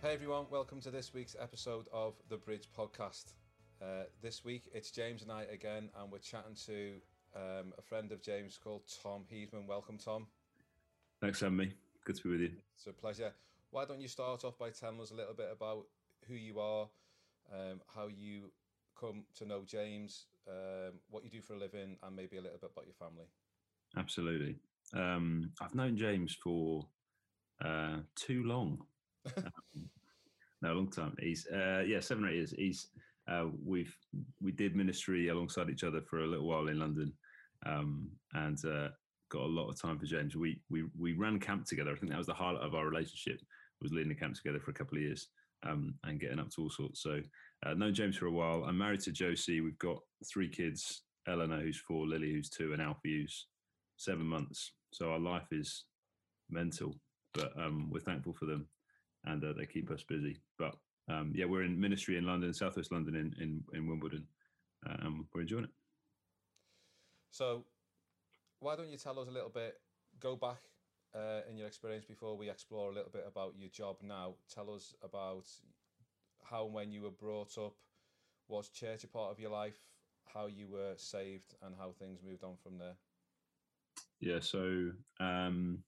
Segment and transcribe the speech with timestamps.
[0.00, 3.32] Hey everyone, welcome to this week's episode of the Bridge Podcast.
[3.82, 6.92] Uh, this week it's James and I again, and we're chatting to
[7.34, 9.66] um, a friend of James called Tom Heedman.
[9.66, 10.28] Welcome, Tom.
[11.20, 11.72] Thanks for having me.
[12.04, 12.52] Good to be with you.
[12.76, 13.32] It's a pleasure.
[13.72, 15.86] Why don't you start off by telling us a little bit about
[16.28, 16.88] who you are,
[17.52, 18.52] um, how you
[18.98, 22.58] come to know James, um, what you do for a living, and maybe a little
[22.58, 23.26] bit about your family.
[23.96, 24.60] Absolutely.
[24.94, 26.86] Um, I've known James for
[27.60, 28.86] uh, too long.
[29.36, 29.90] um,
[30.62, 31.14] no, a long time.
[31.20, 32.54] He's uh, yeah, seven or eight years.
[32.56, 32.88] He's
[33.30, 33.94] uh, we've
[34.40, 37.12] we did ministry alongside each other for a little while in London,
[37.66, 38.88] um, and uh,
[39.30, 40.36] got a lot of time for James.
[40.36, 41.92] We we we ran camp together.
[41.92, 43.40] I think that was the highlight of our relationship.
[43.80, 45.28] Was leading the camp together for a couple of years
[45.64, 47.00] um, and getting up to all sorts.
[47.00, 47.20] So
[47.64, 48.64] uh, known James for a while.
[48.64, 49.60] I'm married to Josie.
[49.60, 49.98] We've got
[50.32, 53.46] three kids: Eleanor, who's four, Lily, who's two, and Alfie, who's
[53.96, 54.72] seven months.
[54.92, 55.84] So our life is
[56.50, 56.94] mental,
[57.34, 58.66] but um, we're thankful for them,
[59.24, 60.38] and uh, they keep us busy.
[60.58, 60.74] But
[61.08, 64.26] um, yeah, we're in ministry in London, Southwest London, in in, in Wimbledon,
[64.88, 65.70] uh, and we're enjoying it.
[67.30, 67.64] So,
[68.60, 69.74] why don't you tell us a little bit?
[70.20, 70.62] Go back
[71.14, 74.34] uh, in your experience before we explore a little bit about your job now.
[74.52, 75.46] Tell us about
[76.42, 77.74] how and when you were brought up.
[78.48, 79.78] Was church a part of your life?
[80.32, 82.94] How you were saved and how things moved on from there?
[84.20, 85.78] Yeah, so um,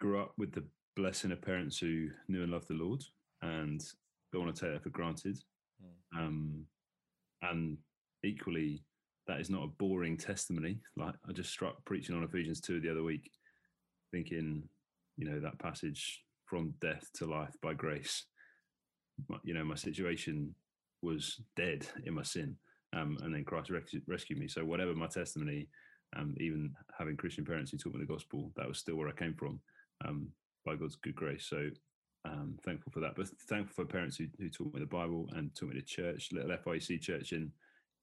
[0.00, 0.64] grew up with the
[0.96, 3.02] blessing of parents who knew and loved the Lord,
[3.42, 3.84] and
[4.32, 5.38] don't want to take that for granted.
[5.82, 6.18] Mm.
[6.18, 6.64] Um,
[7.42, 7.78] and
[8.24, 8.82] equally,
[9.26, 10.78] that is not a boring testimony.
[10.96, 13.30] Like I just struck preaching on Ephesians two the other week,
[14.10, 14.62] thinking,
[15.16, 18.24] you know, that passage from death to life by grace.
[19.44, 20.54] You know, my situation
[21.02, 22.56] was dead in my sin,
[22.94, 23.70] um, and then Christ
[24.06, 24.48] rescued me.
[24.48, 25.68] So whatever my testimony,
[26.16, 29.12] um, even having Christian parents who taught me the gospel, that was still where I
[29.12, 29.60] came from
[30.04, 30.28] um,
[30.66, 31.46] by God's good grace.
[31.48, 31.68] So
[32.26, 33.14] um, thankful for that.
[33.16, 36.30] But thankful for parents who, who taught me the Bible and taught me the church,
[36.32, 37.52] little FIEC church in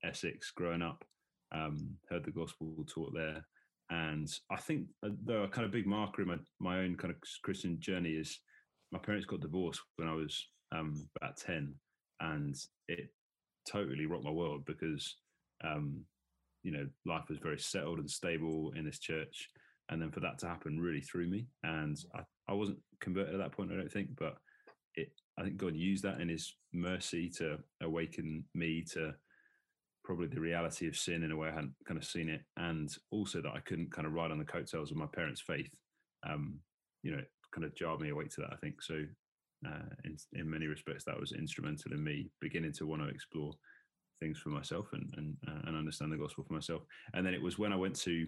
[0.03, 1.03] Essex growing up.
[1.51, 3.45] Um, heard the gospel taught there.
[3.89, 7.13] And I think uh, though a kind of big marker in my, my own kind
[7.13, 8.39] of Christian journey is
[8.91, 11.75] my parents got divorced when I was um, about 10
[12.21, 12.55] and
[12.87, 13.09] it
[13.69, 15.17] totally rocked my world because
[15.63, 16.01] um,
[16.63, 19.49] you know life was very settled and stable in this church
[19.89, 23.39] and then for that to happen really threw me and I, I wasn't converted at
[23.39, 24.37] that point i don't think but
[24.95, 29.13] it i think god used that in his mercy to awaken me to
[30.05, 32.95] probably the reality of sin in a way i hadn't kind of seen it and
[33.11, 35.69] also that i couldn't kind of ride on the coattails of my parents faith
[36.25, 36.59] um
[37.01, 38.81] you know it kind of jarred me awake to that i think.
[38.81, 39.03] So
[39.65, 43.53] uh, in, in many respects that was instrumental in me beginning to want to explore
[44.19, 46.81] things for myself and and, uh, and understand the gospel for myself.
[47.13, 48.27] And then it was when i went to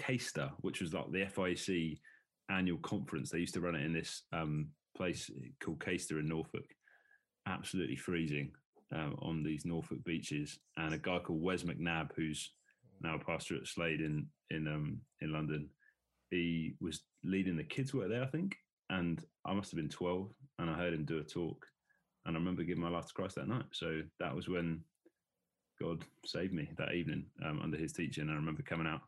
[0.00, 1.98] Caister, which was like the FIEC
[2.52, 3.30] annual conference.
[3.30, 5.30] They used to run it in this um, place
[5.62, 6.66] called Caister in Norfolk.
[7.46, 8.52] Absolutely freezing
[8.94, 12.52] um, on these Norfolk beaches, and a guy called Wes McNabb, who's
[13.00, 15.68] now a pastor at Slade in in um, in London.
[16.30, 18.56] He was leading the kids work there, I think,
[18.90, 21.66] and I must have been twelve, and I heard him do a talk,
[22.24, 23.66] and I remember giving my life to Christ that night.
[23.72, 24.84] So that was when
[25.80, 28.22] God saved me that evening um, under His teaching.
[28.22, 29.00] And I remember coming out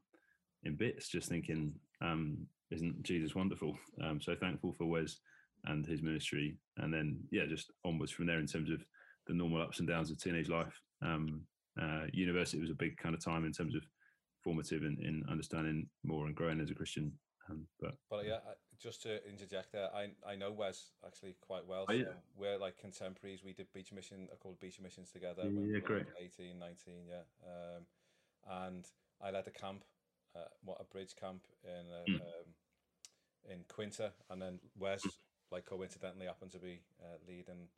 [0.64, 1.72] in bits, just thinking,
[2.04, 3.76] um, isn't Jesus wonderful?
[4.02, 5.16] Um, so thankful for Wes
[5.64, 8.84] and his ministry, and then yeah, just onwards from there in terms of
[9.26, 10.80] the normal ups and downs of teenage life.
[11.02, 11.42] Um,
[11.80, 13.82] uh, university was a big kind of time in terms of
[14.42, 17.12] formative in, in understanding more and growing as a Christian.
[17.50, 18.38] Um, but but yeah,
[18.80, 21.86] just to interject there, I I know Wes actually quite well.
[21.88, 22.04] So oh, yeah.
[22.36, 23.42] We're like contemporaries.
[23.44, 25.42] We did beach mission, I called beach missions together.
[25.44, 26.06] Yeah, when yeah, great.
[26.06, 27.16] Like 18, 19, yeah.
[27.46, 28.86] Um, and
[29.22, 29.84] I led a camp
[30.36, 32.20] uh, what a bridge camp in uh, mm.
[32.20, 35.02] um, in Quinta, and then Wes,
[35.50, 37.68] like coincidentally, happened to be uh, leading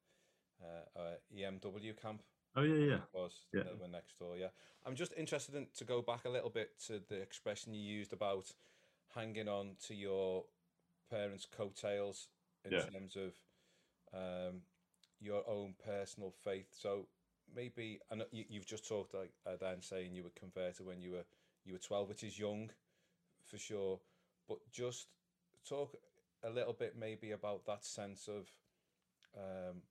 [0.63, 1.01] uh,
[1.37, 2.23] EMW camp.
[2.55, 2.99] Oh yeah, yeah.
[3.13, 3.63] Was yeah.
[3.79, 4.37] we're next door.
[4.37, 4.49] Yeah,
[4.87, 8.13] I'm just interested in, to go back a little bit to the expression you used
[8.13, 8.53] about
[9.15, 10.45] hanging on to your
[11.11, 12.29] parents' coattails
[12.65, 12.81] in yeah.
[12.81, 13.35] terms of
[14.15, 14.63] um,
[15.21, 16.69] your own personal faith.
[16.73, 17.07] So
[17.55, 21.13] maybe, and you, have just talked like uh, then saying you were converted when you
[21.13, 21.25] were
[21.67, 22.71] you were 12, which is young
[23.45, 24.01] for sure.
[24.49, 25.09] But just
[25.69, 25.95] talk
[26.45, 28.49] a little bit maybe about that sense of
[29.37, 29.83] um,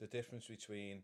[0.00, 1.02] the difference between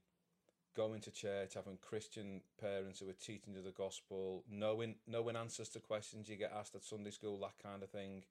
[0.76, 5.68] going to church, having Christian parents who are teaching you the gospel, knowing knowing answers
[5.70, 8.24] to questions you get asked at Sunday school, that kind of thing,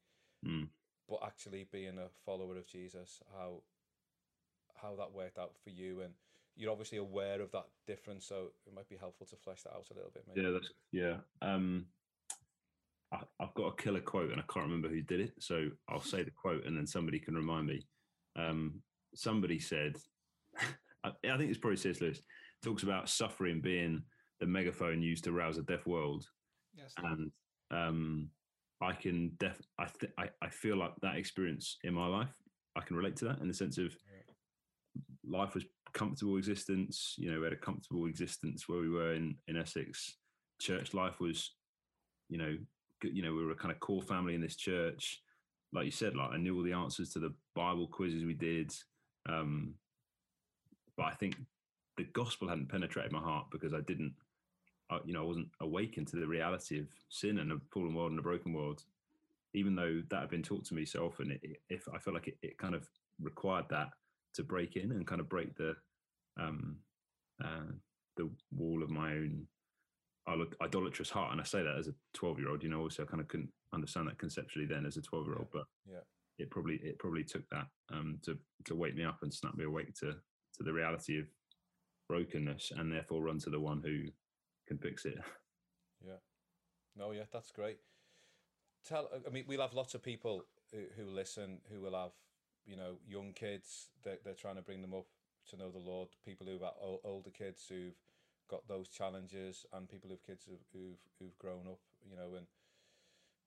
[0.45, 0.67] mm.
[1.07, 3.61] but actually being a follower of Jesus, how
[4.81, 6.13] how that worked out for you and
[6.59, 9.85] you're obviously aware of that difference, so it might be helpful to flesh that out
[9.91, 10.25] a little bit.
[10.27, 10.41] Maybe.
[10.41, 11.15] Yeah, that's yeah.
[11.41, 11.85] Um,
[13.13, 15.31] I, have got a killer quote and I can't remember who did it.
[15.39, 17.87] So I'll say the quote and then somebody can remind me.
[18.37, 18.81] Um,
[19.15, 19.95] somebody said,
[21.03, 22.01] I, I think it's probably C.S.
[22.01, 22.21] Lewis,
[22.61, 24.03] talks about suffering being
[24.41, 26.25] the megaphone used to rouse a deaf world.
[26.75, 26.93] Yes.
[26.97, 27.31] And
[27.71, 28.29] um,
[28.81, 32.33] I can def I, th- I I feel like that experience in my life
[32.75, 33.93] I can relate to that in the sense of
[35.29, 37.15] life was comfortable existence.
[37.17, 40.15] You know, we had a comfortable existence where we were in in Essex.
[40.59, 41.53] Church life was,
[42.29, 42.57] you know,
[43.03, 45.21] you know, we were a kind of core family in this church.
[45.71, 48.73] Like you said, like I knew all the answers to the Bible quizzes we did.
[49.27, 49.75] Um,
[50.97, 51.37] but I think
[51.97, 54.13] the gospel hadn't penetrated my heart because I didn't,
[54.89, 58.11] I, you know, I wasn't awakened to the reality of sin and a fallen world
[58.11, 58.83] and a broken world.
[59.53, 62.27] Even though that had been taught to me so often, it, if I felt like
[62.27, 62.87] it, it kind of
[63.21, 63.89] required that
[64.35, 65.75] to break in and kind of break the
[66.39, 66.77] um,
[67.43, 67.71] uh,
[68.17, 69.47] the wall of my own
[70.61, 71.31] idolatrous heart.
[71.31, 73.27] And I say that as a 12 year old, you know, also I kind of
[73.27, 76.03] couldn't understand that conceptually then as a 12 year old, but yeah,
[76.37, 79.65] it probably, it probably took that um, to, to wake me up and snap me
[79.65, 81.25] awake to, to the reality of
[82.07, 84.03] brokenness and therefore run to the one who
[84.67, 85.17] can fix it.
[86.01, 86.13] Yeah.
[86.95, 87.79] No, yeah, that's great.
[88.87, 92.11] Tell, I mean, we'll have lots of people who, who listen who will have,
[92.65, 95.07] you know, young kids that they're trying to bring them up
[95.49, 96.73] to know the Lord, people who are
[97.03, 97.97] older kids who've
[98.49, 101.79] got those challenges and people who've kids who've, who've, who've grown up,
[102.09, 102.47] you know, and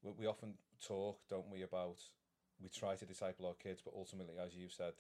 [0.03, 0.55] we, we often
[0.85, 1.99] talk, don't we, about
[2.61, 4.95] we try to disciple our kids, but ultimately, as you've said,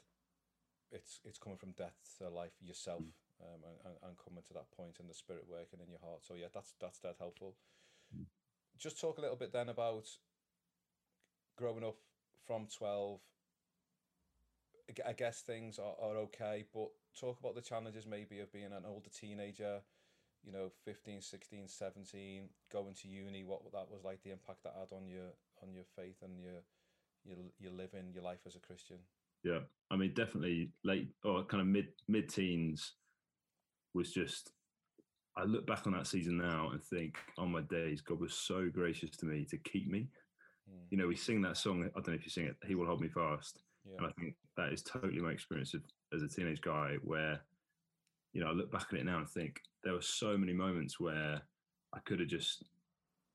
[0.90, 3.02] it's it's coming from death to life yourself,
[3.40, 6.20] um, and, and coming to that point and the spirit working in your heart.
[6.22, 7.54] So yeah, that's that's dead helpful.
[8.78, 10.08] Just talk a little bit then about
[11.56, 11.96] growing up
[12.46, 13.20] from twelve.
[15.06, 18.84] I guess things are, are okay, but talk about the challenges maybe of being an
[18.86, 19.80] older teenager,
[20.44, 24.74] you know, 15, 16, 17, going to uni, what that was like, the impact that
[24.78, 25.30] had on your
[25.62, 26.62] on your faith and your
[27.24, 28.98] your your living, your life as a Christian.
[29.44, 29.60] Yeah.
[29.90, 32.94] I mean definitely late or kind of mid mid teens
[33.94, 34.52] was just
[35.36, 38.34] I look back on that season now and think, on oh my days, God was
[38.34, 40.08] so gracious to me to keep me.
[40.70, 40.84] Mm.
[40.90, 42.86] You know, we sing that song, I don't know if you sing it, He Will
[42.86, 43.60] Hold Me Fast.
[43.84, 43.96] Yeah.
[43.99, 45.82] And I think that is totally my experience of,
[46.14, 47.40] as a teenage guy where,
[48.32, 51.00] you know, I look back at it now and think there were so many moments
[51.00, 51.43] where
[51.93, 52.64] I could have just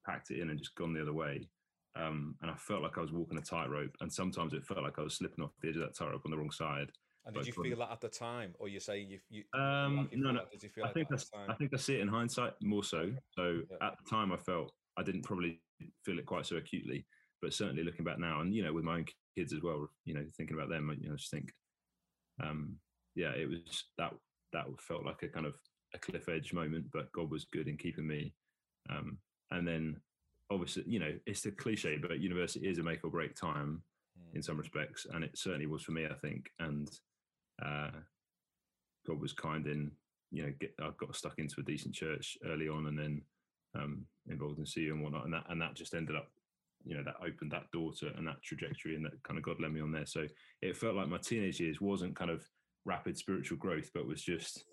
[0.06, 1.50] packed it in and just gone the other way.
[1.96, 3.96] Um, and I felt like I was walking a tightrope.
[4.02, 6.32] And sometimes it felt like I was slipping off the edge of that tightrope on
[6.32, 6.92] the wrong side.
[7.26, 9.20] And did you feel that at the time, or you're saying you?
[9.30, 10.44] you um, you no, no.
[10.50, 11.10] Did you feel I like think
[11.50, 13.12] I think I see it in hindsight more so.
[13.36, 13.86] So yeah.
[13.86, 15.60] at the time, I felt I didn't probably
[16.06, 17.06] feel it quite so acutely,
[17.42, 19.06] but certainly looking back now, and you know, with my own
[19.38, 19.90] kids as well.
[20.06, 21.52] You know, thinking about them, you know, just think,
[22.44, 22.76] um,
[23.16, 24.14] yeah, it was that
[24.54, 25.56] that felt like a kind of
[25.94, 28.34] a cliff edge moment, but God was good in keeping me.
[28.90, 29.18] Um,
[29.52, 29.98] and then
[30.50, 33.82] obviously, you know, it's a cliche, but university is a make or break time
[34.18, 34.36] mm.
[34.36, 36.50] in some respects, and it certainly was for me, I think.
[36.60, 36.90] And
[37.64, 37.92] uh,
[39.08, 39.92] God was kind in,
[40.32, 43.22] you know, get, I got stuck into a decent church early on, and then
[43.76, 46.30] um, involved in CU and whatnot, and that and that just ended up
[46.84, 49.60] you know that opened that door to and that trajectory and that kind of God
[49.60, 50.06] led me on there.
[50.06, 50.26] So
[50.62, 52.44] it felt like my teenage years wasn't kind of
[52.86, 54.64] rapid spiritual growth, but was just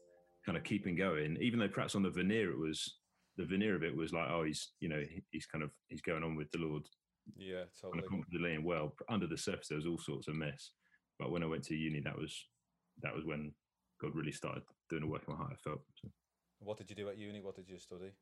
[0.47, 1.37] kind of keeping going.
[1.41, 2.99] Even though perhaps on the veneer it was
[3.37, 6.23] the veneer of it was like, oh, he's you know he's kind of he's going
[6.23, 6.85] on with the Lord.
[7.37, 8.03] Yeah, totally.
[8.03, 8.95] Kind of confidently and well.
[9.09, 10.71] Under the surface, there was all sorts of mess.
[11.19, 12.47] But when I went to uni, that was
[13.03, 13.53] that was when
[14.01, 15.53] God really started doing a work in my heart.
[15.53, 15.81] I felt.
[16.01, 16.09] So.
[16.61, 17.41] What did you do at uni?
[17.41, 18.13] What did you study?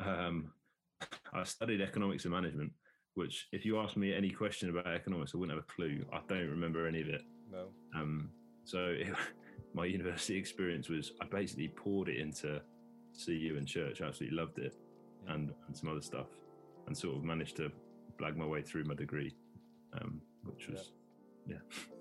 [0.00, 0.52] Um,
[1.32, 2.72] I studied economics and management
[3.18, 6.04] which if you ask me any question about economics, I wouldn't have a clue.
[6.12, 7.22] I don't remember any of it.
[7.50, 7.66] No.
[7.92, 8.30] Um,
[8.64, 9.12] so it,
[9.74, 12.62] my university experience was I basically poured it into
[13.24, 14.00] CU and church.
[14.00, 14.76] I absolutely loved it,
[15.26, 15.34] mm.
[15.34, 16.28] and, and some other stuff,
[16.86, 17.72] and sort of managed to
[18.20, 19.34] blag my way through my degree,
[20.00, 20.92] um, which was
[21.48, 21.56] yeah.
[21.56, 21.94] yeah.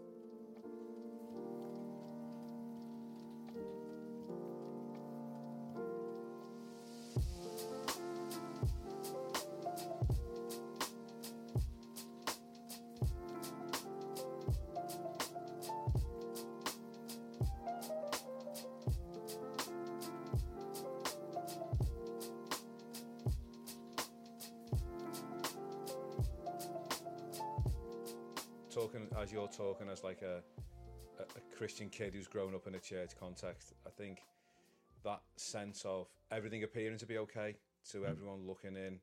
[31.98, 34.22] kid who's grown up in a church context, I think
[35.04, 37.56] that sense of everything appearing to be okay
[37.92, 38.10] to mm.
[38.10, 39.00] everyone looking in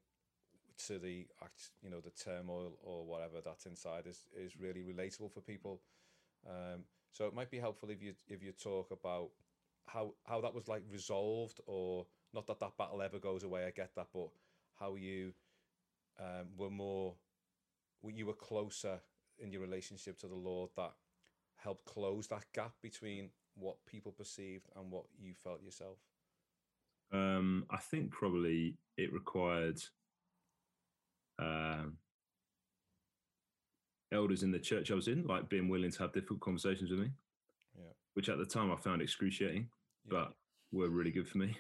[0.87, 5.33] to the act, you know, the turmoil or whatever that's inside is is really relatable
[5.33, 5.81] for people.
[6.49, 9.31] Um, so it might be helpful if you if you talk about
[9.87, 13.65] how how that was like resolved or not that that battle ever goes away.
[13.65, 14.29] I get that, but
[14.79, 15.33] how you
[16.21, 17.15] um, were more,
[18.05, 19.01] you were closer
[19.39, 20.93] in your relationship to the Lord that
[21.65, 25.97] helped close that gap between what people perceived and what you felt yourself?
[27.13, 29.81] Um, I think probably it required
[31.39, 31.97] um,
[34.13, 37.01] elders in the church I was in, like being willing to have difficult conversations with
[37.01, 37.11] me.
[37.77, 37.93] Yeah.
[38.15, 39.69] Which at the time I found excruciating,
[40.05, 40.11] yeah.
[40.11, 40.33] but
[40.73, 41.57] were really good for me.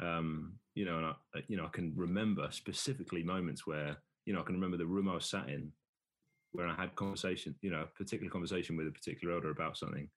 [0.00, 1.14] Um, you know, and I,
[1.48, 5.08] you know, I can remember specifically moments where, you know, I can remember the room
[5.08, 5.72] I was sat in
[6.52, 10.08] where I had conversation, you know, a particular conversation with a particular elder about something.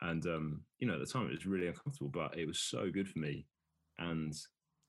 [0.00, 2.90] And, um, you know, at the time it was really uncomfortable, but it was so
[2.90, 3.46] good for me.
[3.98, 4.34] And,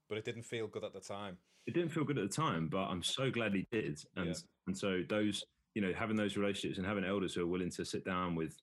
[0.09, 1.37] but it didn't feel good at the time.
[1.67, 3.99] It didn't feel good at the time, but I'm so glad he did.
[4.15, 4.33] And, yeah.
[4.67, 7.85] and so those, you know, having those relationships and having elders who are willing to
[7.85, 8.55] sit down with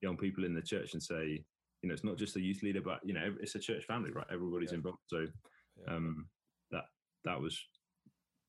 [0.00, 1.44] young people in the church and say,
[1.82, 4.10] you know, it's not just the youth leader, but you know, it's a church family,
[4.10, 4.26] right?
[4.32, 4.76] Everybody's yeah.
[4.76, 4.98] involved.
[5.06, 5.26] So
[5.76, 5.94] yeah.
[5.94, 6.26] um,
[6.70, 6.84] that
[7.24, 7.58] that was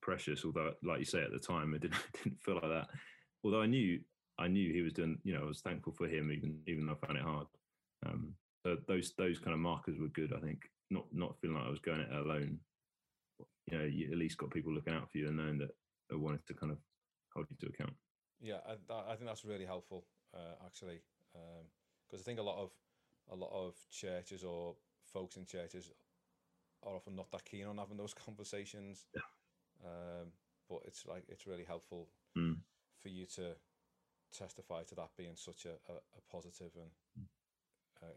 [0.02, 0.44] precious.
[0.46, 2.88] Although, like you say, at the time, it didn't didn't feel like that.
[3.44, 4.00] Although I knew
[4.38, 6.98] I knew he was doing, you know, I was thankful for him, even even though
[7.02, 7.48] I found it hard.
[8.06, 10.34] Um, so those those kind of markers were good.
[10.36, 12.60] I think not not feeling like I was going it alone.
[13.72, 15.72] You know, you at least got people looking out for you and knowing that
[16.10, 16.78] they wanted to kind of
[17.34, 17.94] hold you to account.
[18.42, 20.04] Yeah, I, I think that's really helpful,
[20.34, 21.00] uh, actually,
[21.32, 22.72] because um, I think a lot of
[23.32, 24.76] a lot of churches or
[25.14, 25.92] folks in churches
[26.84, 29.06] are often not that keen on having those conversations.
[29.16, 29.22] Yeah.
[29.84, 30.32] Um,
[30.70, 32.08] but it's like it's really helpful
[32.38, 32.56] mm.
[33.02, 33.56] for you to
[34.32, 37.26] testify to that being such a, a, a positive and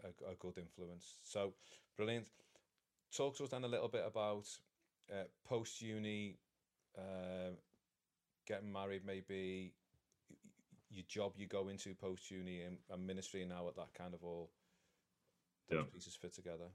[0.05, 1.19] a, a, good influence.
[1.25, 1.53] So
[1.97, 2.27] brilliant.
[3.15, 4.47] Talk to us then a little bit about
[5.13, 6.39] uh, post uni,
[6.97, 7.51] uh,
[8.47, 9.73] getting married, maybe
[10.91, 14.23] your job you go into post uni and, and ministry now at that kind of
[14.23, 14.51] all
[15.69, 15.85] those yeah.
[15.93, 16.69] pieces fit together.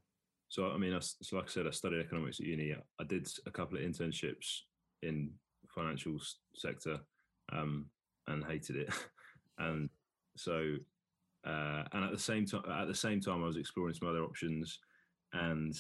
[0.49, 2.75] So I mean, I, so like I said, I studied economics at uni.
[2.99, 4.61] I did a couple of internships
[5.03, 5.31] in
[5.67, 6.17] financial
[6.55, 6.99] sector
[7.51, 7.85] um,
[8.27, 8.89] and hated it.
[9.59, 9.89] and
[10.35, 10.75] so,
[11.45, 14.23] uh, and at the same time, at the same time, I was exploring some other
[14.23, 14.79] options.
[15.33, 15.75] And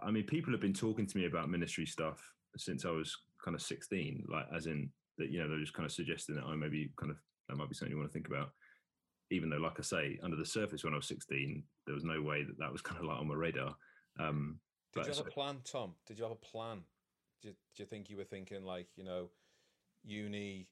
[0.00, 2.20] I mean, people have been talking to me about ministry stuff
[2.56, 5.86] since I was kind of 16, like as in that, you know, they're just kind
[5.86, 8.28] of suggesting that I maybe kind of, that might be something you want to think
[8.28, 8.50] about.
[9.30, 12.22] Even though, like I say, under the surface when I was 16, there was no
[12.22, 13.74] way that that was kind of like on my radar.
[14.18, 14.58] Um,
[14.94, 15.94] Did you have so, a plan, Tom?
[16.06, 16.80] Did you have a plan?
[17.42, 19.28] Do you, do you think you were thinking like, you know,
[20.04, 20.66] uni,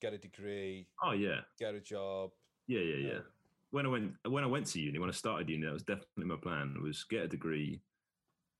[0.00, 0.86] get a degree?
[1.02, 2.30] Oh yeah, get a job.
[2.66, 3.12] Yeah, yeah, yeah.
[3.14, 3.22] Know?
[3.70, 6.24] When I went when I went to uni, when I started uni, that was definitely
[6.24, 6.76] my plan.
[6.82, 7.80] Was get a degree,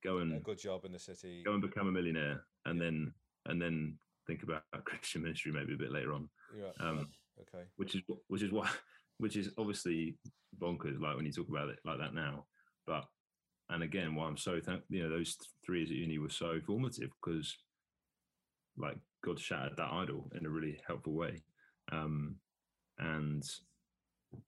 [0.03, 2.85] go and a good job in the city, go and become a millionaire, and yeah.
[2.85, 3.13] then
[3.45, 3.97] and then
[4.27, 6.29] think about Christian ministry maybe a bit later on.
[6.57, 6.71] Yeah.
[6.79, 7.07] Um,
[7.39, 7.65] okay.
[7.75, 8.69] Which is which is why
[9.17, 10.17] which is obviously
[10.59, 10.99] bonkers.
[10.99, 12.45] Like when you talk about it like that now,
[12.87, 13.05] but
[13.71, 14.85] and again, why I'm so thankful.
[14.89, 17.55] You know, those three years at uni were so formative because,
[18.77, 21.41] like, God shattered that idol in a really helpful way,
[21.91, 22.35] um,
[22.99, 23.43] and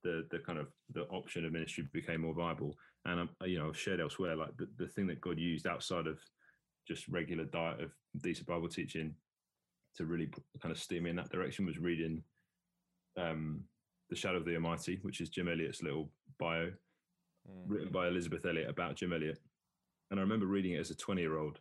[0.04, 2.76] the the kind of the option of ministry became more viable.
[3.06, 6.08] And um, you know, I've shared elsewhere like the, the thing that God used outside
[6.08, 6.20] of
[6.88, 9.14] just regular diet of decent Bible teaching
[9.96, 10.30] to really
[10.62, 12.24] kind of steer me in that direction was reading
[13.18, 13.62] um,
[14.10, 16.72] The Shadow of the Almighty, which is Jim Elliot's little bio
[17.50, 17.64] mm.
[17.68, 19.40] written by Elizabeth Elliot about Jim Elliot.
[20.12, 21.60] And I remember reading it as a 20 year old,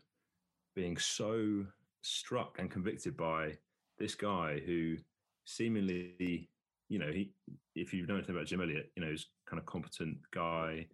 [0.74, 1.64] being so
[2.02, 3.52] struck and convicted by
[3.98, 4.96] this guy who
[5.44, 6.48] seemingly,
[6.88, 7.32] you know, he,
[7.74, 10.86] if you know anything about Jim Elliot, you know, he's kind of competent guy,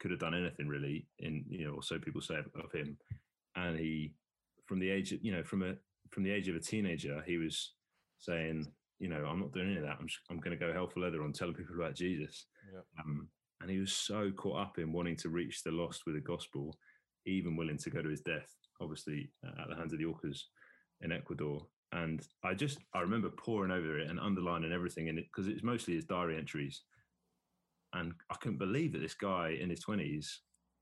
[0.00, 2.96] could have done anything really, in you know, or so people say of him.
[3.56, 4.14] And he,
[4.66, 5.74] from the age, of, you know, from a
[6.10, 7.72] from the age of a teenager, he was
[8.18, 8.66] saying,
[8.98, 9.96] you know, I'm not doing any of that.
[10.00, 12.46] I'm just, I'm going to go hell for leather on telling people about Jesus.
[12.72, 12.80] Yeah.
[13.00, 13.28] Um,
[13.60, 16.76] and he was so caught up in wanting to reach the lost with the gospel,
[17.26, 18.48] even willing to go to his death,
[18.80, 20.46] obviously uh, at the hands of the Aucas
[21.02, 21.66] in Ecuador.
[21.92, 25.62] And I just, I remember poring over it and underlining everything in it because it's
[25.62, 26.82] mostly his diary entries.
[27.92, 30.26] And I couldn't believe that this guy in his 20s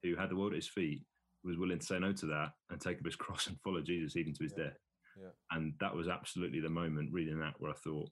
[0.02, 1.02] who had the world at his feet
[1.42, 4.16] was willing to say no to that and take up his cross and follow Jesus
[4.16, 4.64] even to his yeah.
[4.64, 4.78] death.
[5.20, 5.30] Yeah.
[5.50, 8.10] And that was absolutely the moment reading that where I thought,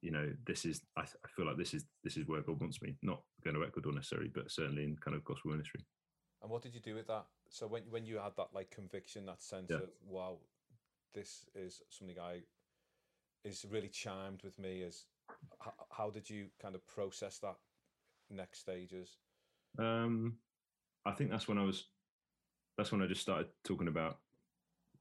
[0.00, 2.80] you know, this is I, I, feel like this is this is where God wants
[2.80, 2.96] me.
[3.02, 5.80] Not going to Ecuador necessarily, but certainly in kind of gospel ministry.
[6.42, 7.26] And what did you do with that?
[7.50, 9.76] So when when you had that like conviction, that sense yeah.
[9.76, 10.38] of wow,
[11.14, 12.42] this is something I
[13.44, 14.82] is really chimed with me.
[14.82, 15.06] Is
[15.60, 17.56] how, how did you kind of process that
[18.30, 19.16] next stages?
[19.78, 20.36] Um,
[21.04, 21.86] I think that's when I was.
[22.76, 24.18] That's when I just started talking about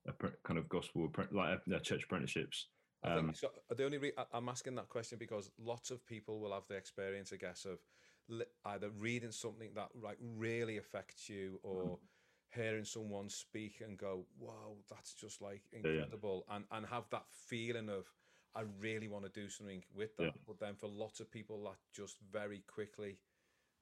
[0.07, 0.13] a
[0.43, 2.67] kind of gospel like uh, church apprenticeships
[3.03, 3.49] I think um, so.
[3.75, 7.31] The only re- I'm asking that question because lots of people will have the experience,
[7.31, 7.79] I guess, of
[8.27, 11.97] li- either reading something that like really affects you or mm.
[12.49, 16.55] hearing someone speak and go, "Wow, that's just like incredible," yeah.
[16.55, 18.11] and and have that feeling of
[18.55, 20.23] I really want to do something with that.
[20.23, 20.41] Yeah.
[20.47, 23.19] But then for lots of people, that just very quickly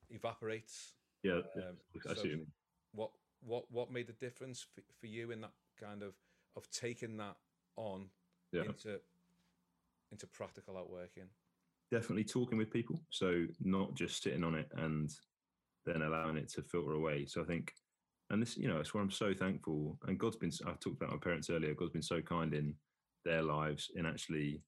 [0.10, 0.94] evaporates.
[1.24, 1.78] Yeah, um,
[2.10, 2.24] I so.
[2.92, 6.14] What what what made the difference for, for you in that kind of
[6.56, 7.38] of taking that
[7.78, 8.10] on
[8.64, 8.70] yeah.
[8.70, 9.00] into
[10.12, 11.26] into practical outworking?
[11.92, 13.02] Definitely talking with people.
[13.10, 15.12] So not just sitting on it and
[15.86, 17.26] then allowing it to filter away.
[17.26, 17.74] So I think,
[18.30, 19.98] and this, you know, it's where I'm so thankful.
[20.08, 22.74] And God's been, I talked about my parents earlier, God's been so kind in
[23.24, 24.62] their lives in actually,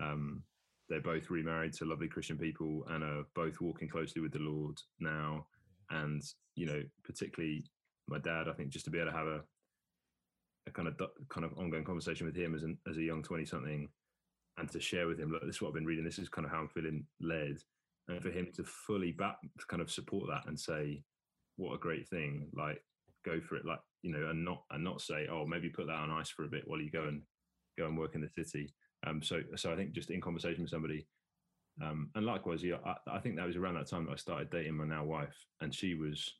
[0.00, 0.42] um,
[0.88, 4.76] they're both remarried to lovely Christian people and are both walking closely with the Lord
[5.00, 5.46] now.
[5.90, 6.22] And,
[6.54, 7.64] you know, particularly
[8.06, 9.40] my dad, I think just to be able to have a,
[10.68, 10.94] a kind of
[11.28, 13.88] kind of ongoing conversation with him as an as a young twenty something,
[14.58, 16.04] and to share with him, look, this is what I've been reading.
[16.04, 17.58] This is kind of how I'm feeling led,
[18.08, 21.02] and for him to fully back, to kind of support that and say,
[21.56, 22.82] what a great thing, like
[23.24, 25.92] go for it, like you know, and not and not say, oh, maybe put that
[25.92, 27.22] on ice for a bit while you go and
[27.76, 28.72] go and work in the city.
[29.06, 31.06] Um, so so I think just in conversation with somebody,
[31.82, 34.50] um, and likewise, yeah, I, I think that was around that time that I started
[34.50, 36.34] dating my now wife, and she was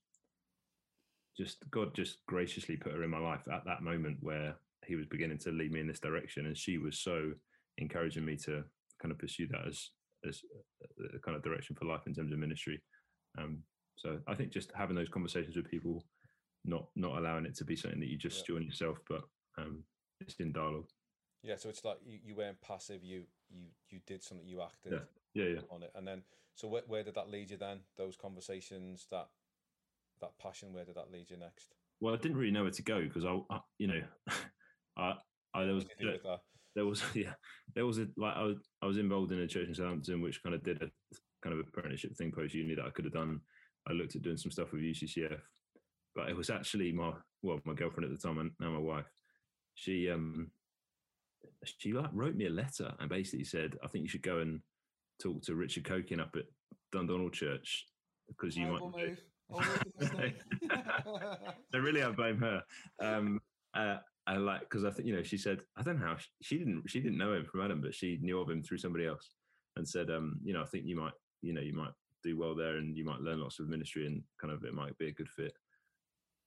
[1.39, 5.07] just God just graciously put her in my life at that moment where he was
[5.07, 7.33] beginning to lead me in this direction, and she was so
[7.79, 8.65] encouraging me to
[9.01, 9.91] kind of pursue that as
[10.29, 10.43] as
[11.15, 12.83] a kind of direction for life in terms of ministry.
[13.39, 13.63] Um,
[13.97, 16.05] so I think just having those conversations with people,
[16.65, 18.43] not not allowing it to be something that you just yeah.
[18.43, 19.23] stew on yourself, but
[19.59, 19.85] um,
[20.21, 20.89] it's in dialogue.
[21.43, 23.05] Yeah, so it's like you, you weren't passive.
[23.05, 24.47] You you you did something.
[24.47, 24.93] You acted.
[24.93, 24.99] Yeah.
[25.35, 25.61] Yeah, yeah.
[25.71, 26.23] On it, and then
[26.55, 27.81] so where, where did that lead you then?
[27.97, 29.29] Those conversations, that
[30.21, 31.75] that passion, where did that lead you next?
[32.01, 34.03] Well, I didn't really know where to go because I, I, you know,
[34.97, 35.15] I,
[35.55, 36.19] I there was there,
[36.75, 37.35] there, was yeah
[37.75, 40.43] there was a like I was I was involved in a church in Southampton which
[40.43, 40.91] kind of did a
[41.43, 43.41] kind of apprenticeship thing post uni that I could have done.
[43.89, 45.41] I looked at doing some stuff with UCCF,
[46.15, 49.07] but it was actually my well my girlfriend at the time and now my wife.
[49.75, 50.51] She um
[51.65, 54.61] she like wrote me a letter and basically said I think you should go and
[55.23, 56.45] talk to Richard Coekin up at
[56.93, 57.87] Dundonald Church
[58.29, 59.19] because you might.
[59.57, 59.65] I
[61.79, 62.63] really, I blame her.
[63.01, 63.41] Um,
[63.75, 66.29] uh, I like because I think you know she said I don't know how she,
[66.43, 69.07] she, didn't she didn't know him from Adam, but she knew of him through somebody
[69.07, 69.31] else,
[69.77, 72.55] and said um, you know I think you might you know you might do well
[72.55, 75.13] there and you might learn lots of ministry and kind of it might be a
[75.13, 75.53] good fit.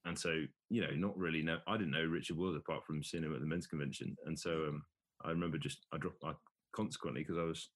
[0.05, 3.23] And so you know not really know I didn't know Richard was apart from seeing
[3.23, 4.83] him at the men's convention, and so um,
[5.23, 6.33] I remember just I dropped I
[6.75, 7.69] consequently because I was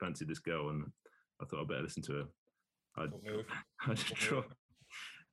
[0.00, 0.84] fancied this girl and
[1.40, 2.24] I thought I better listen to her.
[2.96, 3.06] I,
[3.86, 4.54] I just dropped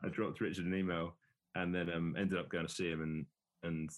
[0.03, 1.15] I dropped Richard an email
[1.55, 3.25] and then um, ended up going to see him and
[3.63, 3.89] and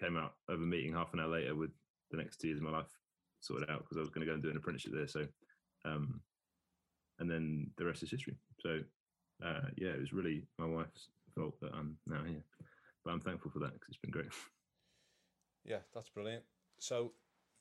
[0.00, 1.70] came out of a meeting half an hour later with
[2.10, 2.90] the next two years of my life
[3.40, 5.06] sorted out because I was going to go and do an apprenticeship there.
[5.06, 5.26] So,
[5.84, 6.20] um,
[7.18, 8.36] and then the rest is history.
[8.60, 8.80] So,
[9.44, 12.42] uh, yeah, it was really my wife's fault that I'm now here,
[13.04, 14.26] but I'm thankful for that because it's been great.
[15.64, 16.42] Yeah, that's brilliant.
[16.80, 17.12] So,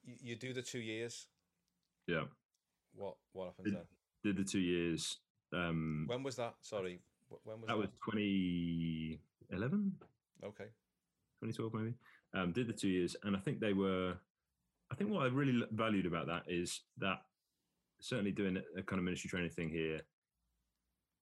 [0.03, 1.27] you, you do the two years.
[2.07, 2.23] Yeah.
[2.95, 3.83] What what happens did, then?
[4.23, 5.19] Did the two years.
[5.53, 6.55] Um, when was that?
[6.61, 7.01] Sorry,
[7.43, 7.73] when was that?
[7.73, 9.91] That was 2011.
[10.43, 10.69] Okay.
[11.43, 11.93] 2012 maybe.
[12.33, 14.13] Um, did the two years, and I think they were.
[14.91, 17.21] I think what I really valued about that is that
[18.01, 20.01] certainly doing a kind of ministry training thing here,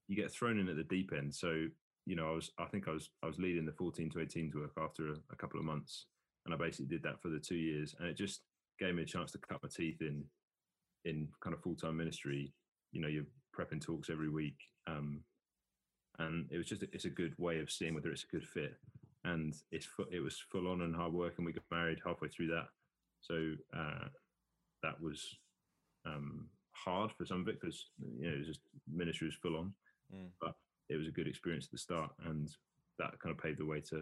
[0.07, 1.33] you get thrown in at the deep end.
[1.33, 1.67] So
[2.05, 4.55] you know, I was I think I was I was leading the 14 to 18s
[4.55, 6.07] work after a, a couple of months,
[6.45, 8.41] and I basically did that for the two years, and it just
[8.79, 10.23] gave me a chance to cut my teeth in
[11.05, 12.53] in kind of full time ministry.
[12.91, 13.25] You know, you're
[13.57, 15.21] prepping talks every week, um,
[16.19, 18.45] and it was just a, it's a good way of seeing whether it's a good
[18.45, 18.75] fit.
[19.25, 22.47] And it's it was full on and hard work, and we got married halfway through
[22.47, 22.67] that.
[23.21, 24.07] So uh,
[24.83, 25.35] that was
[26.05, 29.57] um, hard for some of it because you know it was just ministry was full
[29.57, 29.73] on,
[30.13, 30.27] mm.
[30.39, 30.55] but
[30.89, 32.49] it was a good experience at the start, and
[32.97, 34.01] that kind of paved the way to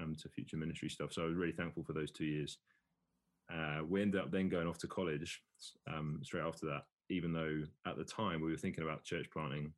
[0.00, 1.12] um, to future ministry stuff.
[1.12, 2.58] So I was really thankful for those two years.
[3.52, 5.40] Uh, we ended up then going off to college
[5.86, 9.72] um, straight after that, even though at the time we were thinking about church planting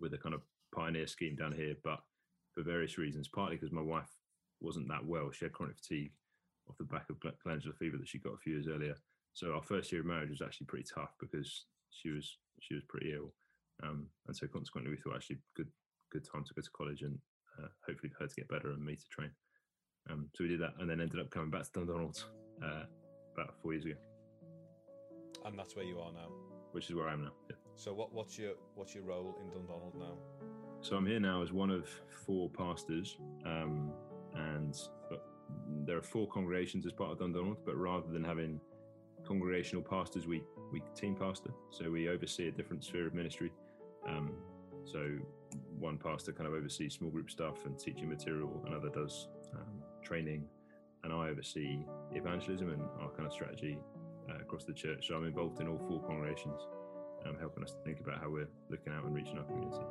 [0.00, 0.42] with a kind of
[0.76, 2.00] pioneer scheme down here, but
[2.52, 4.10] for various reasons, partly because my wife
[4.60, 5.30] wasn't that well.
[5.30, 6.12] She had chronic fatigue
[6.68, 8.94] off the back of glandular fever that she got a few years earlier.
[9.34, 12.82] So our first year of marriage was actually pretty tough because she was she was
[12.88, 13.32] pretty ill,
[13.82, 15.68] um, and so consequently we thought actually good
[16.10, 17.18] good time to go to college and
[17.62, 19.30] uh, hopefully for her to get better and me to train.
[20.10, 22.24] Um, so we did that, and then ended up coming back to Dundonald
[22.64, 22.84] uh,
[23.34, 23.94] about four years ago.
[25.44, 26.28] And that's where you are now.
[26.72, 27.32] Which is where I am now.
[27.50, 27.56] Yeah.
[27.74, 30.65] So what, what's your what's your role in Dundonald now?
[30.80, 31.88] So I'm here now as one of
[32.26, 33.90] four pastors, um,
[34.34, 34.78] and
[35.84, 37.58] there are four congregations as part of Dundonald.
[37.64, 38.60] But rather than having
[39.26, 41.50] congregational pastors, we we team pastor.
[41.70, 43.52] So we oversee a different sphere of ministry.
[44.06, 44.32] Um,
[44.84, 45.18] So
[45.78, 50.46] one pastor kind of oversees small group stuff and teaching material, another does um, training,
[51.02, 53.78] and I oversee evangelism and our kind of strategy
[54.30, 55.08] uh, across the church.
[55.08, 56.60] So I'm involved in all four congregations,
[57.26, 59.82] um, helping us to think about how we're looking out and reaching our community.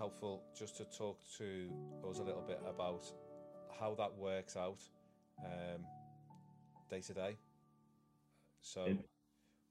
[0.00, 1.70] Helpful just to talk to
[2.08, 3.04] us a little bit about
[3.78, 4.80] how that works out
[5.44, 5.84] um,
[6.88, 7.36] day to day.
[8.62, 9.04] So, In-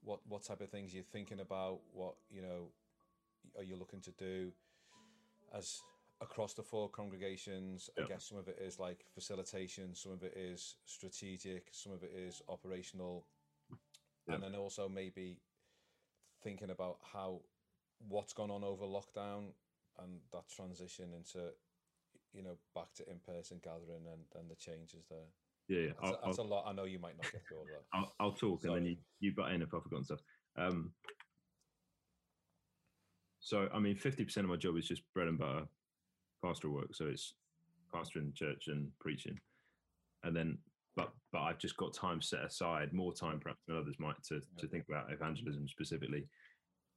[0.04, 1.80] what what type of things you're thinking about?
[1.92, 2.68] What you know
[3.58, 4.52] are you looking to do
[5.52, 5.82] as
[6.22, 7.90] across the four congregations?
[7.98, 8.04] Yeah.
[8.04, 12.04] I guess some of it is like facilitation, some of it is strategic, some of
[12.04, 13.26] it is operational,
[14.28, 14.36] yeah.
[14.36, 15.40] and then also maybe
[16.44, 17.42] thinking about how
[18.08, 19.54] what's gone on over lockdown
[20.04, 21.50] and that transition into
[22.34, 25.28] you know back to in-person gathering and, and the changes there.
[25.68, 25.92] Yeah, yeah.
[26.02, 27.84] That's, that's a lot i know you might not get through all that.
[27.94, 28.78] I'll, I'll talk Sorry.
[28.78, 30.20] and then you, you butt in if i've forgotten stuff.
[30.58, 30.92] Um,
[33.40, 35.66] so i mean 50% of my job is just bread and butter
[36.44, 36.94] pastoral work.
[36.94, 37.34] So it's
[37.94, 39.38] pastoring church and preaching.
[40.24, 40.58] And then
[40.96, 44.42] but but i've just got time set aside more time perhaps than others might to,
[44.58, 46.28] to think about evangelism specifically.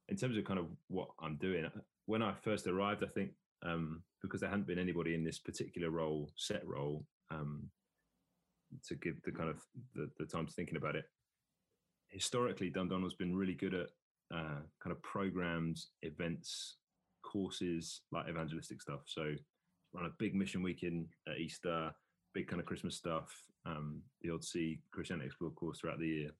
[0.09, 1.65] In terms of kind of what I'm doing,
[2.05, 3.31] when I first arrived, I think
[3.63, 7.69] um, because there hadn't been anybody in this particular role, set role, um,
[8.87, 9.61] to give the kind of
[9.95, 11.05] the, the time to thinking about it.
[12.09, 13.87] Historically, Dundonald's been really good at
[14.33, 16.75] uh, kind of programs, events,
[17.21, 19.01] courses, like evangelistic stuff.
[19.05, 19.33] So
[19.93, 21.91] run a big mission weekend at Easter,
[22.33, 23.31] big kind of Christmas stuff,
[23.65, 26.31] um, the Odd Sea Christianity Explore course throughout the year,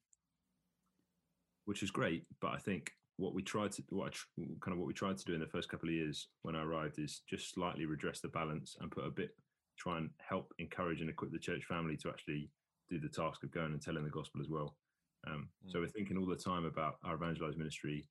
[1.65, 2.25] which is great.
[2.41, 2.91] But I think
[3.23, 4.25] what we tried to what tr-
[4.61, 6.63] kind of what we tried to do in the first couple of years when I
[6.63, 9.31] arrived is just slightly redress the balance and put a bit
[9.77, 12.49] try and help encourage and equip the church family to actually
[12.89, 14.75] do the task of going and telling the gospel as well.
[15.27, 15.71] Um, mm.
[15.71, 18.07] So we're thinking all the time about our evangelized ministry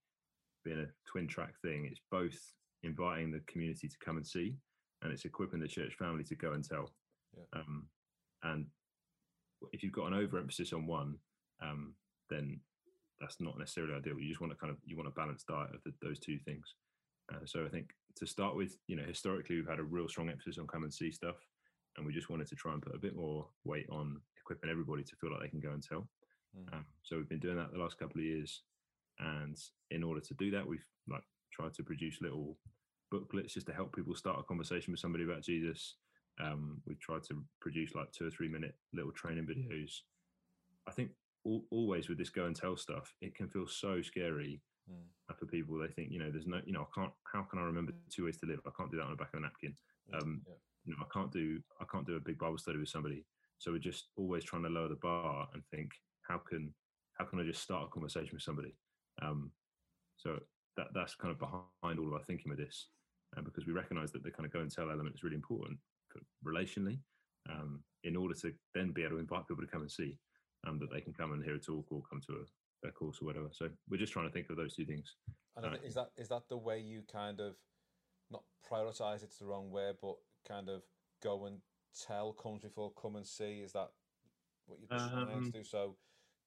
[0.65, 1.87] being a twin track thing.
[1.91, 2.39] It's both
[2.83, 4.57] inviting the community to come and see,
[5.03, 6.91] and it's equipping the church family to go and tell.
[7.37, 7.61] Yeah.
[7.61, 7.87] Um,
[8.43, 8.67] and
[9.73, 11.17] if you've got an overemphasis on one,
[11.63, 11.95] um,
[12.31, 12.61] then
[13.23, 14.19] that's not necessarily ideal.
[14.19, 16.39] You just want to kind of you want a balanced diet of the, those two
[16.39, 16.75] things.
[17.33, 20.29] Uh, so I think to start with, you know, historically we've had a real strong
[20.29, 21.37] emphasis on come and see stuff,
[21.97, 25.05] and we just wanted to try and put a bit more weight on equipping everybody
[25.05, 26.09] to feel like they can go and tell.
[26.59, 26.75] Mm.
[26.75, 28.63] Um, so we've been doing that the last couple of years,
[29.21, 29.57] and
[29.93, 32.59] in order to do that, we've like tried to produce little
[33.11, 35.95] booklets just to help people start a conversation with somebody about Jesus.
[36.43, 40.01] Um, we've tried to produce like two or three minute little training videos.
[40.89, 41.11] I think
[41.45, 45.37] always with this go and tell stuff, it can feel so scary mm.
[45.37, 45.79] for people.
[45.79, 47.13] They think, you know, there's no, you know, I can't.
[47.33, 48.61] How can I remember two ways to live?
[48.67, 49.75] I can't do that on the back of a napkin.
[50.15, 50.55] Um, yeah.
[50.85, 51.61] You know, I can't do.
[51.81, 53.25] I can't do a big Bible study with somebody.
[53.59, 56.75] So we're just always trying to lower the bar and think, how can
[57.15, 58.75] how can I just start a conversation with somebody?
[59.21, 59.53] Um,
[60.17, 60.39] so
[60.77, 62.89] that that's kind of behind all of our thinking with this,
[63.37, 65.79] uh, because we recognise that the kind of go and tell element is really important
[66.45, 66.99] relationally,
[67.49, 70.19] um, in order to then be able to invite people to come and see
[70.67, 72.33] um, that they can come and hear a talk or come to
[72.85, 73.49] a, a, course or whatever.
[73.53, 75.17] So we're just trying to think of those two things.
[75.57, 77.55] And uh, is that is that the way you kind of
[78.31, 79.23] not prioritize?
[79.23, 80.83] It's the wrong way, but kind of
[81.23, 81.59] go and
[82.07, 83.61] tell comes before come and see.
[83.65, 83.91] Is that
[84.67, 85.65] what you're trying um, to do?
[85.65, 85.97] So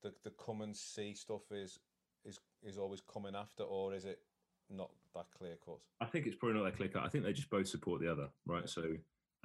[0.02, 1.80] the the come and see stuff is
[2.26, 4.20] is is always coming after, or is it
[4.70, 5.78] not that clear cut?
[6.02, 7.04] I think it's probably not that clear cut.
[7.04, 8.64] I think they just both support the other, right?
[8.64, 8.68] Yeah.
[8.68, 8.84] So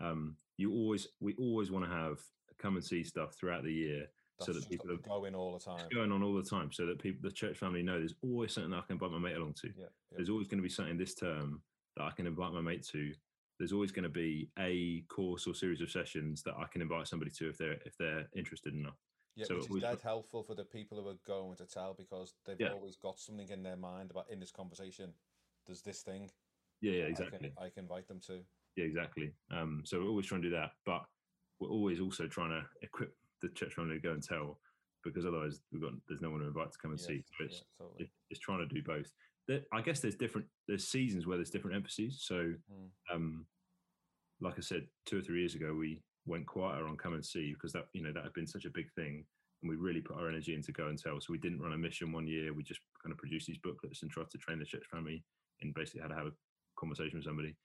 [0.00, 2.18] um, you always we always want to have
[2.59, 4.06] come and see stuff throughout the year
[4.40, 5.87] so that people are going all the time.
[5.92, 8.72] going on all the time, so that people, the church family know there's always something
[8.72, 9.68] I can invite my mate along to.
[9.68, 10.16] Yeah, yeah.
[10.16, 11.62] There's always going to be something this term
[11.96, 13.12] that I can invite my mate to.
[13.59, 17.09] There's always going to be a course or series of sessions that I can invite
[17.09, 18.96] somebody to if they're if they're interested enough.
[19.37, 22.35] Yeah, so which is dead helpful for the people who are going to tell because
[22.46, 22.70] they've yeah.
[22.70, 25.12] always got something in their mind about in this conversation.
[25.66, 26.31] There's this thing.
[26.81, 27.38] Yeah, yeah, exactly.
[27.38, 28.40] I can, I can invite them to.
[28.76, 29.33] Yeah, exactly.
[29.50, 31.05] Um, so we're always trying to do that, but
[31.61, 34.59] we're always also trying to equip the church family to go and tell
[35.05, 37.22] because otherwise we've got there's no one to invite to come and see.
[37.38, 38.05] So it's, yeah, totally.
[38.05, 39.11] it, it's trying to do both.
[39.48, 42.22] There, I guess there's different there's seasons where there's different emphases.
[42.22, 43.14] So, mm.
[43.14, 43.46] um,
[44.40, 47.53] like I said, two or three years ago we went quieter on come and see
[47.55, 49.24] because that you know that had been such a big thing.
[49.62, 51.20] and we really put our energy into go and tell.
[51.20, 52.53] So we didn't run a mission one year.
[52.53, 55.24] We just kind of produced these booklets and tried to train the church family
[55.61, 56.33] in basically how to have a
[56.79, 57.57] conversation with somebody.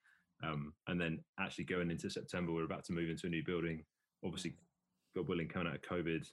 [0.43, 3.83] Um, and then actually going into September, we're about to move into a new building.
[4.23, 4.55] Obviously.
[5.15, 6.25] God willing, coming out of COVID,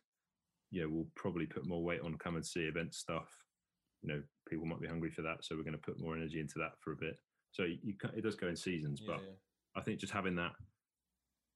[0.70, 3.28] you know, we'll probably put more weight on come and see event stuff.
[4.02, 6.40] You know, people might be hungry for that, so we're going to put more energy
[6.40, 7.18] into that for a bit.
[7.52, 9.34] So you, it does go in seasons, yeah, but yeah.
[9.76, 10.52] I think just having that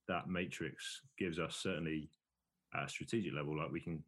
[0.07, 2.09] that matrix gives us certainly
[2.73, 4.01] at a strategic level, like we can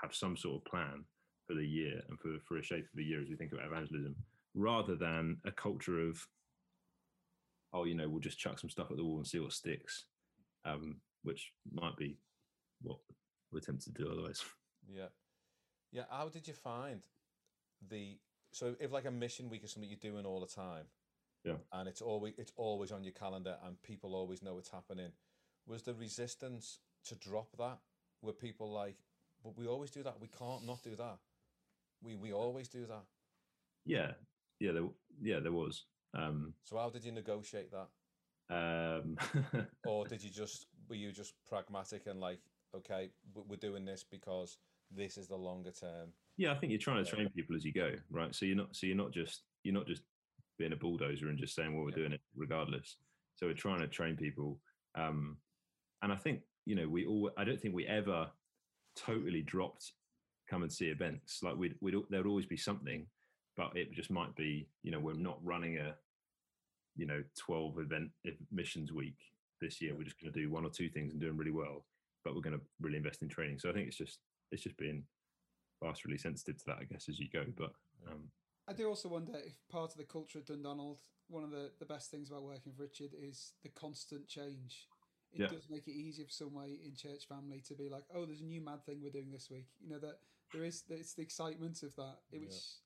[0.00, 1.04] have some sort of plan
[1.46, 3.66] for the year and for for a shape of the year as we think about
[3.66, 4.14] evangelism,
[4.54, 6.26] rather than a culture of
[7.74, 10.04] oh, you know, we'll just chuck some stuff at the wall and see what sticks,
[10.64, 12.16] um, which might be
[12.84, 12.98] what
[13.52, 14.42] we're tempted to do otherwise.
[14.88, 15.08] Yeah,
[15.92, 16.04] yeah.
[16.10, 17.02] How did you find
[17.88, 18.18] the
[18.52, 20.84] so if like a mission week is something you're doing all the time,
[21.44, 25.10] yeah, and it's always it's always on your calendar and people always know it's happening.
[25.66, 27.78] Was the resistance to drop that?
[28.22, 28.96] Were people like,
[29.42, 30.20] but we always do that.
[30.20, 31.18] We can't not do that.
[32.02, 33.04] We we always do that.
[33.86, 34.12] Yeah,
[34.60, 34.88] yeah, there,
[35.22, 35.84] yeah, there was.
[36.14, 37.88] Um, so how did you negotiate that?
[38.50, 39.16] Um,
[39.86, 42.40] or did you just were you just pragmatic and like,
[42.76, 44.58] okay, we're doing this because
[44.90, 46.10] this is the longer term?
[46.36, 48.34] Yeah, I think you're trying to train people as you go, right?
[48.34, 50.02] So you're not so you're not just you're not just
[50.58, 51.96] being a bulldozer and just saying, well, we're yeah.
[51.96, 52.96] doing it regardless.
[53.36, 54.60] So we're trying to train people,
[54.94, 55.36] um,
[56.02, 57.30] and I think you know we all.
[57.36, 58.28] I don't think we ever
[58.96, 59.92] totally dropped
[60.48, 61.40] come and see events.
[61.42, 63.06] Like we'd, we'd there'd always be something,
[63.56, 65.94] but it just might be you know we're not running a
[66.96, 68.10] you know 12 event
[68.52, 69.16] missions week
[69.60, 71.84] this year we're just going to do one or two things and doing really well
[72.24, 73.58] but we're going to really invest in training.
[73.58, 74.18] So i think it's just
[74.50, 75.04] it's just being
[76.06, 77.72] really sensitive to that i guess as you go but
[78.10, 78.22] um,
[78.66, 81.84] i do also wonder if part of the culture at dundonald one of the, the
[81.84, 84.86] best things about working with richard is the constant change.
[85.32, 85.46] It yeah.
[85.48, 88.40] does make it easier for some way in church family to be like oh there's
[88.40, 89.66] a new mad thing we're doing this week.
[89.80, 90.18] You know that
[90.52, 92.83] there is it's the excitement of that which yeah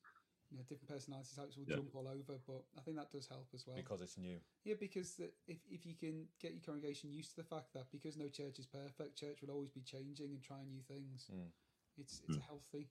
[0.51, 1.77] you know, different personality types will yeah.
[1.77, 4.39] jump all over, but I think that does help as well because it's new.
[4.65, 8.17] Yeah, because if if you can get your congregation used to the fact that because
[8.17, 11.31] no church is perfect, church will always be changing and trying new things.
[11.33, 11.53] Mm.
[11.99, 12.41] It's it's mm.
[12.41, 12.89] a healthy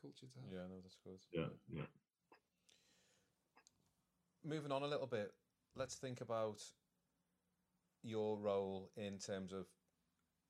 [0.00, 0.52] culture to have.
[0.52, 1.20] Yeah, no, that's good.
[1.32, 1.88] Yeah, yeah.
[4.44, 5.32] Moving on a little bit,
[5.76, 6.62] let's think about
[8.02, 9.66] your role in terms of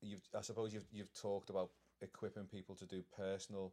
[0.01, 0.23] you've.
[0.37, 3.73] I suppose you've you've talked about equipping people to do personal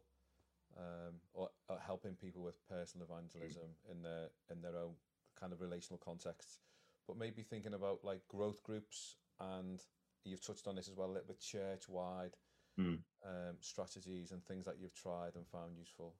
[0.78, 4.92] um, or, or, helping people with personal evangelism in their in their own
[5.38, 6.58] kind of relational contexts.
[7.06, 9.80] But maybe thinking about like growth groups and
[10.24, 12.36] you've touched on this as well a little bit church wide
[12.78, 12.98] mm.
[13.26, 16.14] um, strategies and things that you've tried and found useful.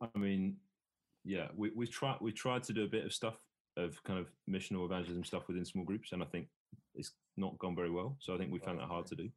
[0.00, 0.56] I mean,
[1.24, 3.36] yeah, we we tried we tried to do a bit of stuff
[3.76, 6.48] of kind of missional evangelism stuff within small groups, and I think
[6.94, 8.16] it's not gone very well.
[8.20, 9.28] So I think we found that hard to do.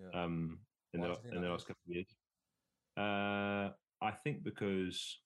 [0.00, 0.22] Yeah.
[0.22, 0.60] Um,
[0.94, 2.06] in the in the last couple of years.
[3.00, 3.70] Uh,
[4.02, 5.18] I think because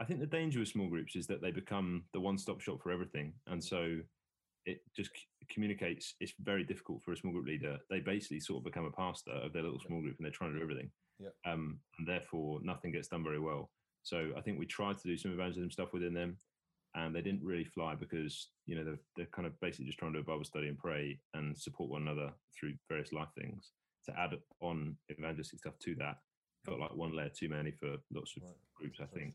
[0.00, 2.90] I think the danger with small groups is that they become the one-stop shop for
[2.90, 3.98] everything, and so
[4.66, 6.14] it just c- communicates.
[6.20, 7.78] It's very difficult for a small group leader.
[7.90, 10.52] They basically sort of become a pastor of their little small group, and they're trying
[10.52, 10.90] to do everything.
[11.18, 11.30] Yeah.
[11.50, 13.70] Um, and therefore, nothing gets done very well.
[14.02, 16.36] So I think we tried to do some evangelism stuff within them,
[16.94, 20.12] and they didn't really fly because you know they're, they're kind of basically just trying
[20.12, 23.72] to do a Bible study and pray and support one another through various life things.
[24.06, 24.30] To add
[24.62, 26.16] on evangelistic stuff to that,
[26.68, 28.52] felt like one layer too many for lots of right.
[28.76, 28.98] groups.
[29.00, 29.34] I think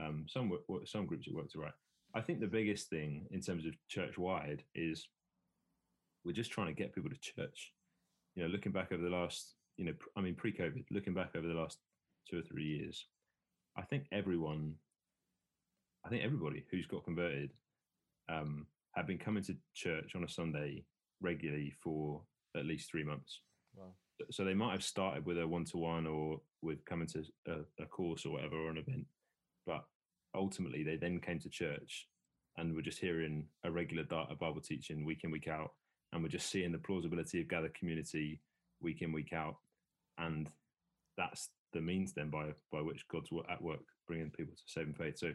[0.00, 0.52] um, some
[0.84, 1.72] some groups it worked all right.
[2.14, 5.06] I think the biggest thing in terms of church wide is
[6.24, 7.72] we're just trying to get people to church.
[8.34, 11.46] You know, looking back over the last, you know, I mean, pre-COVID, looking back over
[11.46, 11.78] the last
[12.30, 13.06] two or three years,
[13.76, 14.74] I think everyone,
[16.04, 17.50] I think everybody who's got converted
[18.30, 20.84] um, have been coming to church on a Sunday
[21.20, 22.22] regularly for
[22.56, 23.40] at least three months.
[23.74, 23.92] Wow
[24.30, 28.24] so they might have started with a one-to-one or with coming to a, a course
[28.26, 29.06] or whatever or an event
[29.66, 29.84] but
[30.34, 32.08] ultimately they then came to church
[32.58, 35.72] and were just hearing a regular bible teaching week in week out
[36.12, 38.40] and we're just seeing the plausibility of gather community
[38.80, 39.56] week in week out.
[40.18, 40.48] And
[41.16, 45.18] that's the means then by by which god's at work bringing people to saving faith.
[45.18, 45.32] So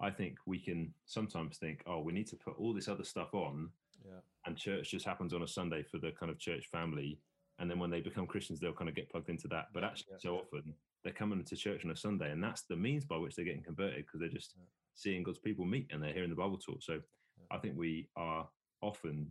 [0.00, 3.34] i think we can sometimes think oh we need to put all this other stuff
[3.34, 3.68] on
[4.04, 4.20] yeah.
[4.46, 7.18] and church just happens on a sunday for the kind of church family
[7.58, 9.66] and then when they become Christians, they'll kind of get plugged into that.
[9.74, 10.18] But actually, yeah.
[10.20, 13.34] so often they're coming to church on a Sunday, and that's the means by which
[13.34, 14.64] they're getting converted because they're just yeah.
[14.94, 16.82] seeing God's people meet and they're hearing the Bible talk.
[16.82, 17.56] So yeah.
[17.56, 18.48] I think we are
[18.80, 19.28] often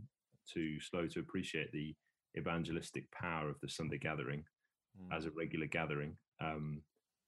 [0.52, 1.96] too slow to appreciate the
[2.38, 4.44] evangelistic power of the Sunday gathering
[5.00, 5.16] mm.
[5.16, 6.16] as a regular gathering.
[6.42, 6.82] Um,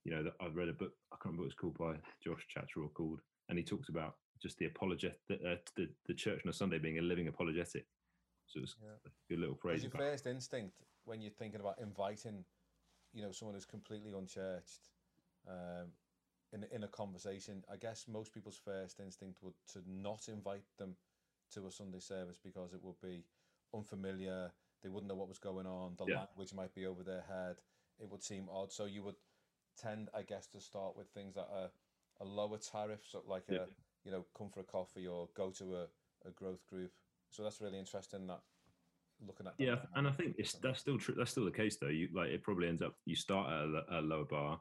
[0.04, 2.94] you know, I've read a book, I can't remember what it's called by Josh Chatraw
[2.94, 6.54] called, and he talks about just the apologetic, the, uh, the, the church on a
[6.54, 7.86] Sunday being a living apologetic.
[8.48, 8.90] So it's yeah.
[9.06, 9.84] a good little phrase.
[9.84, 12.44] Your first instinct when you're thinking about inviting,
[13.14, 14.90] you know, someone who's completely unchurched,
[15.48, 15.88] um,
[16.52, 20.96] in in a conversation, I guess most people's first instinct would to not invite them
[21.54, 23.26] to a Sunday service because it would be
[23.74, 24.52] unfamiliar.
[24.82, 25.96] They wouldn't know what was going on.
[25.98, 26.20] The yeah.
[26.20, 27.58] language might be over their head.
[28.00, 28.72] It would seem odd.
[28.72, 29.18] So you would
[29.78, 31.70] tend, I guess, to start with things that are
[32.22, 33.60] a lower tariff, so like yeah.
[33.60, 33.66] a
[34.04, 35.84] you know, come for a coffee or go to a,
[36.28, 36.92] a growth group.
[37.30, 38.28] So that's really interesting.
[38.28, 38.42] That
[39.26, 41.16] looking at yeah, and I think it's that's still true.
[41.18, 41.88] That's still the case though.
[41.88, 44.60] You like it probably ends up you start at a, a lower bar,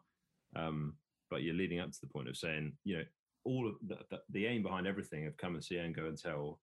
[0.57, 0.95] um,
[1.31, 3.05] but you're leading up to the point of saying, you know,
[3.45, 6.19] all of the, the, the aim behind everything of come and see and go and
[6.19, 6.59] tell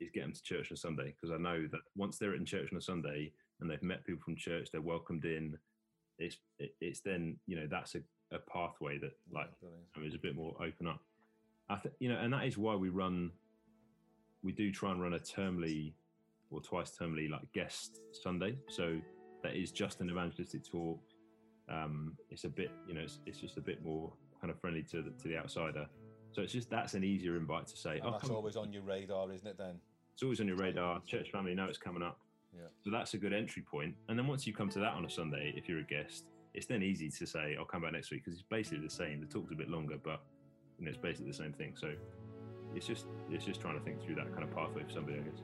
[0.00, 2.68] is get them to church on Sunday because I know that once they're in church
[2.72, 5.56] on a Sunday and they've met people from church, they're welcomed in.
[6.18, 8.00] It's it, it's then you know that's a,
[8.32, 11.00] a pathway that like yeah, is a bit more open up.
[11.68, 13.30] I think you know, and that is why we run.
[14.42, 15.92] We do try and run a termly
[16.50, 18.56] or twice termly like guest Sunday.
[18.68, 18.98] So
[19.42, 21.00] that is just an evangelistic talk.
[21.68, 24.82] Um, it's a bit, you know, it's, it's just a bit more kind of friendly
[24.84, 25.86] to the, to the outsider.
[26.32, 27.98] So it's just that's an easier invite to say.
[27.98, 29.58] And oh, that's always on your radar, isn't it?
[29.58, 29.80] Then
[30.14, 31.00] it's always on your radar.
[31.06, 32.18] Church family know it's coming up.
[32.54, 32.66] Yeah.
[32.84, 33.94] So that's a good entry point.
[34.08, 36.66] And then once you come to that on a Sunday, if you're a guest, it's
[36.66, 39.20] then easy to say, "I'll come back next week" because it's basically the same.
[39.20, 40.22] The talk's a bit longer, but
[40.78, 41.74] you know, it's basically the same thing.
[41.76, 41.92] So
[42.74, 45.22] it's just it's just trying to think through that kind of pathway for somebody, I
[45.22, 45.40] guess.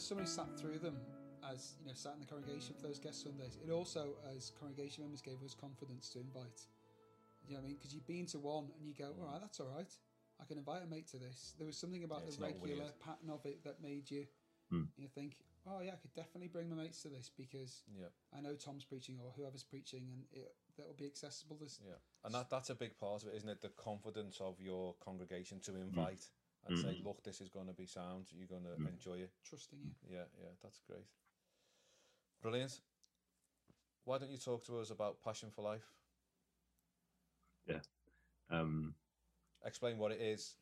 [0.00, 0.96] As somebody sat through them,
[1.52, 5.04] as you know, sat in the congregation for those guest Sundays, it also, as congregation
[5.04, 6.64] members, gave us confidence to invite.
[7.50, 7.76] You know what I mean?
[7.78, 9.90] Because you've been to one and you go, all right, that's all right.
[10.40, 11.54] I can invite a mate to this.
[11.58, 14.24] There was something about yeah, the regular pattern of it that made you,
[14.72, 14.86] mm.
[14.96, 15.34] you know, think,
[15.66, 18.06] oh yeah, I could definitely bring my mates to this because yeah.
[18.32, 21.56] I know Tom's preaching or whoever's preaching, and it that'll be accessible.
[21.56, 23.60] To yeah, and that that's a big part of it, isn't it?
[23.60, 25.82] The confidence of your congregation to hmm.
[25.82, 26.20] invite.
[26.20, 26.28] Mm
[26.68, 26.82] and mm.
[26.82, 28.26] say, look, this is going to be sound.
[28.36, 28.86] You're going to mm.
[28.86, 29.30] enjoy it.
[29.48, 29.92] Trusting you.
[30.06, 31.06] Yeah, yeah, that's great.
[32.42, 32.80] Brilliant.
[34.04, 35.86] Why don't you talk to us about Passion for Life?
[37.66, 37.80] Yeah.
[38.50, 38.94] Um,
[39.64, 40.54] Explain what it is.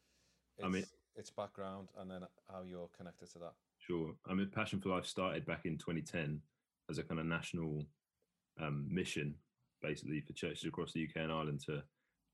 [0.56, 0.84] Its, I mean,
[1.14, 3.52] its background, and then how you're connected to that.
[3.78, 4.14] Sure.
[4.28, 6.40] I mean, Passion for Life started back in 2010
[6.90, 7.86] as a kind of national
[8.60, 9.34] um, mission,
[9.82, 11.82] basically for churches across the UK and Ireland to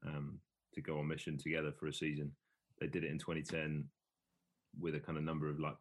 [0.07, 0.38] um,
[0.74, 2.33] to go on mission together for a season
[2.81, 3.85] they did it in 2010
[4.81, 5.77] with a kind of number of like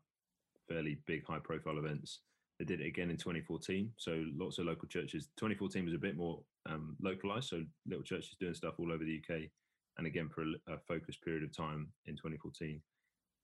[0.67, 2.19] fairly big high profile events.
[2.63, 3.91] They did it again in 2014.
[3.97, 5.27] So lots of local churches.
[5.37, 7.49] 2014 was a bit more um, localized.
[7.49, 9.49] So little churches doing stuff all over the UK.
[9.97, 12.81] And again, for a, a focused period of time in 2014.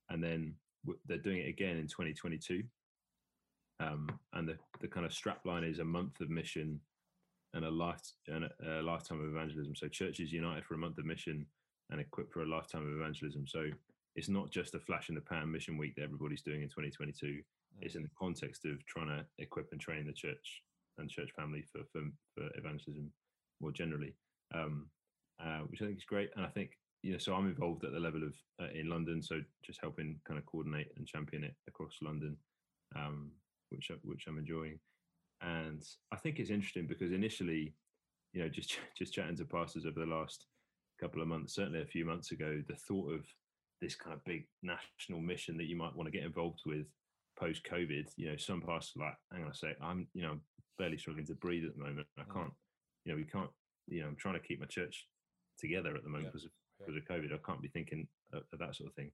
[0.10, 0.56] And then
[0.86, 2.64] w- they're doing it again in 2022.
[3.82, 6.80] Um, and the, the kind of strap line is a month of mission
[7.54, 9.76] and a life and a, a lifetime of evangelism.
[9.76, 11.46] So churches united for a month of mission
[11.90, 13.48] and equipped for a lifetime of evangelism.
[13.48, 13.66] So
[14.16, 17.42] it's not just a flash in the pan mission week that everybody's doing in 2022.
[17.78, 17.86] Mm.
[17.86, 20.62] It's in the context of trying to equip and train the church
[20.98, 22.02] and church family for for,
[22.36, 23.12] for evangelism
[23.62, 24.16] more generally,
[24.54, 24.88] um,
[25.44, 26.30] uh, which I think is great.
[26.36, 29.22] And I think you know, so I'm involved at the level of uh, in London,
[29.22, 32.36] so just helping kind of coordinate and champion it across London,
[32.96, 33.32] um,
[33.70, 34.80] which which I'm enjoying.
[35.42, 37.74] And I think it's interesting because initially,
[38.34, 40.46] you know, just just chatting to pastors over the last
[41.00, 43.26] couple of months, certainly a few months ago, the thought of
[43.82, 46.86] this kind of big national mission that you might want to get involved with
[47.40, 50.38] post COVID, you know, some pastors like, hang on a sec, I'm, you know,
[50.78, 52.08] barely struggling to breathe at the moment.
[52.18, 52.34] I mm.
[52.34, 52.52] can't,
[53.06, 53.50] you know, we can't,
[53.88, 55.08] you know, I'm trying to keep my church
[55.60, 56.32] together at the moment yeah.
[56.32, 57.34] because of because of COVID.
[57.34, 59.12] I can't be thinking of, of, that sort of thing,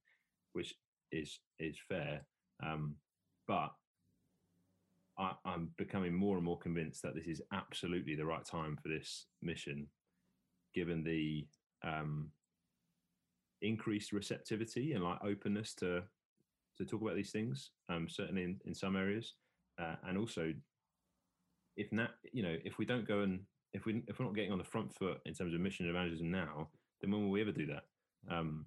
[0.54, 0.74] which
[1.12, 2.26] is is fair.
[2.64, 2.96] Um,
[3.48, 3.72] but
[5.18, 8.90] I, I'm becoming more and more convinced that this is absolutely the right time for
[8.90, 9.88] this mission,
[10.74, 11.48] given the
[11.84, 12.32] um,
[13.62, 16.04] increased receptivity and like openness to
[16.78, 17.72] to talk about these things.
[17.90, 19.34] Um, certainly in, in some areas,
[19.80, 20.54] uh, and also
[21.78, 23.42] if not, you know, if we don't go and
[23.74, 25.96] if we if we're not getting on the front foot in terms of mission and
[25.96, 26.70] evangelism now,
[27.02, 27.84] then when will we ever do that?
[28.30, 28.66] Um,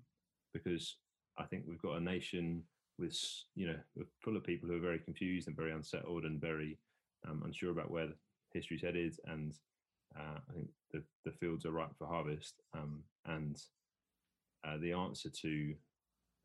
[0.53, 0.97] because
[1.39, 2.63] I think we've got a nation
[2.99, 3.17] with
[3.55, 6.79] you know full of people who are very confused and very unsettled and very
[7.29, 8.09] um, unsure about where
[8.53, 9.55] history's headed and
[10.17, 13.61] uh, I think the, the fields are ripe for harvest, um, and
[14.67, 15.75] uh, the answer to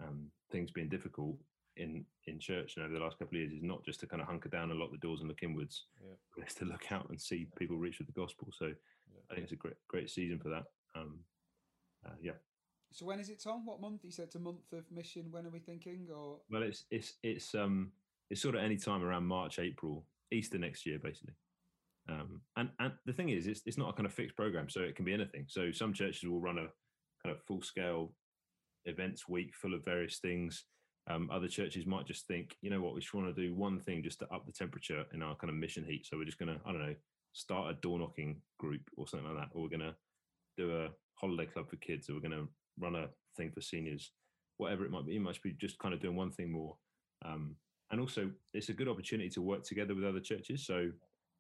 [0.03, 1.37] um, things being difficult
[1.77, 4.21] in in church and over the last couple of years is not just to kind
[4.21, 6.13] of hunker down and lock the doors and look inwards, yeah.
[6.35, 8.49] but it's to look out and see people reach with the gospel.
[8.51, 9.21] So yeah.
[9.31, 10.63] I think it's a great great season for that.
[10.95, 11.19] Um,
[12.05, 12.33] uh, yeah.
[12.91, 13.65] So when is it, Tom?
[13.65, 14.01] What month?
[14.03, 15.27] You said it's a month of mission.
[15.31, 16.07] When are we thinking?
[16.15, 17.91] Or well, it's it's it's um
[18.29, 21.33] it's sort of any time around March, April, Easter next year, basically.
[22.09, 24.81] Um, and and the thing is, it's it's not a kind of fixed program, so
[24.81, 25.45] it can be anything.
[25.47, 26.67] So some churches will run a
[27.23, 28.13] kind of full scale
[28.85, 30.65] events week full of various things.
[31.09, 33.79] Um, other churches might just think, you know what, we just want to do one
[33.79, 36.05] thing just to up the temperature in our kind of mission heat.
[36.05, 36.95] So we're just going to, I don't know,
[37.33, 39.49] start a door knocking group or something like that.
[39.53, 39.95] Or we're going to
[40.57, 42.47] do a holiday club for kids, or we're going to
[42.79, 44.11] run a thing for seniors,
[44.57, 45.15] whatever it might be.
[45.15, 46.77] It might be just kind of doing one thing more.
[47.25, 47.55] Um,
[47.91, 50.65] and also, it's a good opportunity to work together with other churches.
[50.65, 50.89] So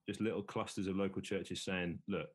[0.07, 2.27] just little clusters of local churches saying, look,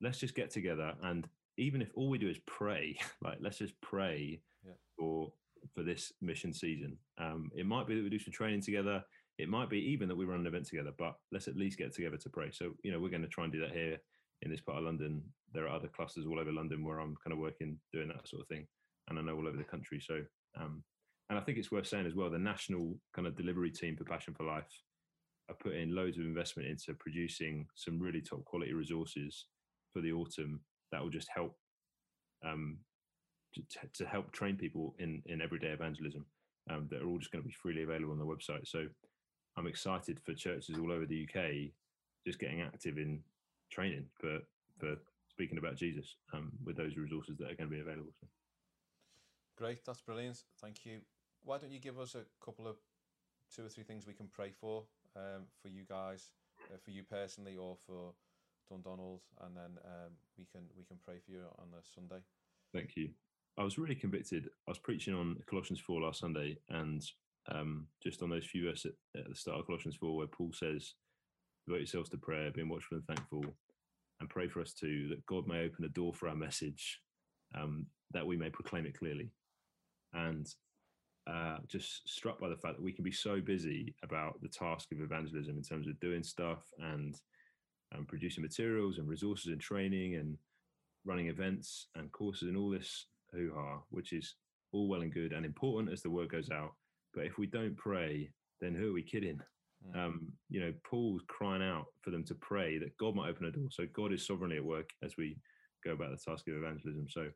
[0.00, 1.26] let's just get together and
[1.58, 4.72] even if all we do is pray, like let's just pray yeah.
[4.98, 5.32] for
[5.74, 6.96] for this mission season.
[7.18, 9.02] Um, it might be that we do some training together.
[9.38, 11.94] It might be even that we run an event together, but let's at least get
[11.94, 12.50] together to pray.
[12.52, 13.98] So, you know, we're going to try and do that here
[14.42, 15.22] in this part of London.
[15.52, 18.42] There are other clusters all over London where I'm kind of working, doing that sort
[18.42, 18.66] of thing.
[19.08, 20.00] And I know all over the country.
[20.00, 20.20] So,
[20.58, 20.82] um,
[21.28, 24.04] and I think it's worth saying as well, the national kind of delivery team for
[24.04, 24.70] Passion for Life
[25.48, 29.46] are putting loads of investment into producing some really top quality resources
[29.92, 30.60] for the autumn
[30.92, 31.56] that will just help
[32.44, 32.78] um,
[33.62, 36.24] to, to, help train people in in everyday evangelism
[36.70, 38.66] um, that are all just going to be freely available on the website.
[38.66, 38.86] So
[39.56, 41.72] I'm excited for churches all over the UK
[42.26, 43.20] just getting active in
[43.70, 44.38] training for
[44.78, 44.96] for
[45.30, 48.12] speaking about Jesus um, with those resources that are going to be available.
[48.20, 48.26] So.
[49.56, 50.42] Great, that's brilliant.
[50.60, 51.00] Thank you.
[51.44, 52.76] Why don't you give us a couple of
[53.54, 54.84] two or three things we can pray for
[55.14, 56.30] um, for you guys,
[56.72, 58.12] uh, for you personally, or for
[58.70, 62.22] Dundonald, and then um, we can we can pray for you on a Sunday.
[62.72, 63.10] Thank you.
[63.58, 64.48] I was really convicted.
[64.66, 67.02] I was preaching on Colossians four last Sunday, and
[67.50, 70.52] um, just on those few verses at, at the start of Colossians four, where Paul
[70.52, 70.94] says,
[71.66, 73.44] "Devote yourselves to prayer, being watchful and thankful,
[74.20, 77.00] and pray for us too, that God may open a door for our message,
[77.54, 79.30] um, that we may proclaim it clearly."
[80.12, 80.46] And
[81.26, 84.92] uh, just struck by the fact that we can be so busy about the task
[84.92, 87.16] of evangelism in terms of doing stuff and
[87.92, 90.36] and producing materials and resources and training and
[91.04, 94.34] running events and courses and all this hoo ha, which is
[94.72, 96.72] all well and good and important as the word goes out.
[97.14, 99.40] But if we don't pray, then who are we kidding?
[99.94, 100.06] Mm.
[100.06, 103.50] Um, you know, Paul's crying out for them to pray that God might open a
[103.50, 103.68] door.
[103.70, 105.38] So God is sovereignly at work as we
[105.84, 107.06] go about the task of evangelism.
[107.08, 107.28] So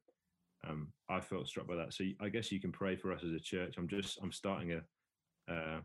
[0.69, 1.95] um, I felt struck by that.
[1.95, 3.75] So I guess you can pray for us as a church.
[3.79, 4.81] I'm just I'm starting a
[5.53, 5.81] uh,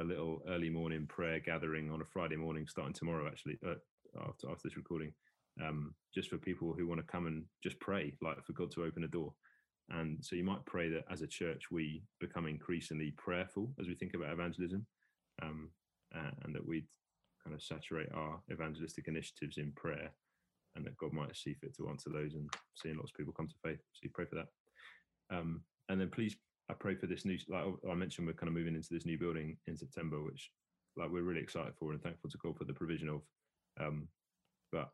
[0.00, 3.58] a little early morning prayer gathering on a Friday morning, starting tomorrow actually.
[3.66, 3.74] Uh,
[4.28, 5.12] after after this recording,
[5.62, 8.84] um, just for people who want to come and just pray, like for God to
[8.84, 9.32] open a door.
[9.90, 13.94] And so you might pray that as a church we become increasingly prayerful as we
[13.94, 14.86] think about evangelism,
[15.42, 15.70] um,
[16.14, 16.84] uh, and that we
[17.42, 20.10] kind of saturate our evangelistic initiatives in prayer,
[20.76, 23.48] and that God might see fit to answer those and seeing lots of people come
[23.48, 23.80] to faith.
[23.92, 24.48] So you pray for that.
[25.30, 26.36] Um, and then please,
[26.70, 27.38] I pray for this new.
[27.48, 30.50] Like I mentioned, we're kind of moving into this new building in September, which
[30.96, 33.22] like we're really excited for and thankful to God for the provision of.
[33.80, 34.08] Um,
[34.70, 34.90] but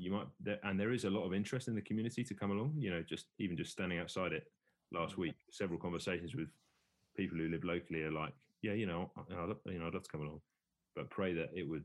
[0.00, 0.26] you might,
[0.62, 2.74] and there is a lot of interest in the community to come along.
[2.78, 4.44] You know, just even just standing outside it
[4.92, 5.18] last mm.
[5.18, 6.48] week, several conversations with
[7.16, 8.32] people who live locally are like,
[8.62, 10.40] yeah, you know, I, love, you know, I'd love to come along,
[10.96, 11.84] but pray that it would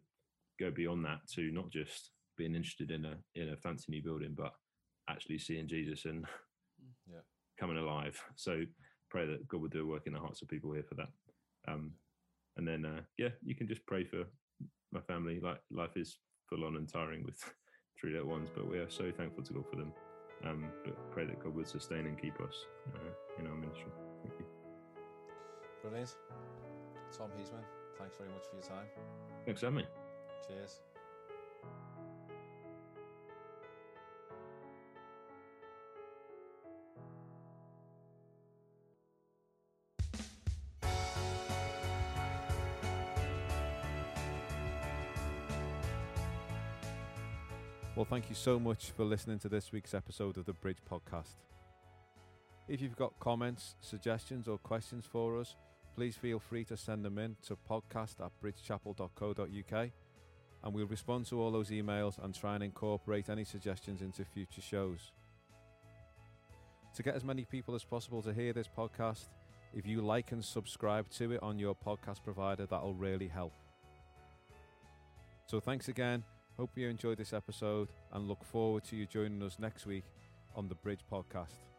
[0.59, 4.33] go beyond that to not just being interested in a in a fancy new building,
[4.35, 4.53] but
[5.09, 6.89] actually seeing Jesus and mm.
[7.11, 7.19] yeah.
[7.59, 8.19] coming alive.
[8.35, 8.61] So
[9.09, 11.09] pray that God would do a work in the hearts of people here for that.
[11.67, 11.91] Um,
[12.57, 14.23] and then, uh, yeah, you can just pray for
[14.93, 15.41] my family.
[15.41, 16.17] Like life is
[16.49, 17.43] full on and tiring with
[17.99, 19.91] three little ones, but we are so thankful to God for them.
[20.45, 23.91] Um, but pray that God would sustain and keep us uh, in our ministry.
[24.21, 24.45] Thank you.
[25.81, 26.15] Brilliant.
[27.17, 27.63] Tom Heisman,
[27.97, 28.87] thanks very much for your time.
[29.45, 29.85] Thanks for having me.
[30.47, 30.81] Cheers.
[47.95, 51.37] Well, thank you so much for listening to this week's episode of the Bridge Podcast.
[52.67, 55.55] If you've got comments, suggestions, or questions for us,
[55.95, 59.89] please feel free to send them in to podcast at bridgechapel.co.uk
[60.63, 64.61] and we'll respond to all those emails and try and incorporate any suggestions into future
[64.61, 65.13] shows.
[66.95, 69.29] To get as many people as possible to hear this podcast,
[69.73, 73.53] if you like and subscribe to it on your podcast provider, that'll really help.
[75.45, 76.25] So thanks again
[76.57, 80.05] Hope you enjoyed this episode and look forward to you joining us next week
[80.55, 81.74] on the Bridge Podcast.